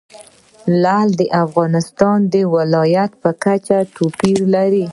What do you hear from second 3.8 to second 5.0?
توپیر لري.